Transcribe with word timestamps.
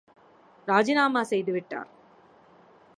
ராஜிநாமா 0.67 1.21
செய்து 1.21 1.51
விட்டார். 1.51 1.89